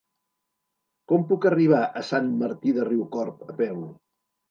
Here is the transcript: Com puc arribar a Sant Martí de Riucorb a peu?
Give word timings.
Com 1.11 1.27
puc 1.33 1.47
arribar 1.51 1.83
a 2.01 2.05
Sant 2.09 2.35
Martí 2.43 2.77
de 2.81 2.91
Riucorb 2.91 3.49
a 3.53 3.63
peu? 3.65 3.83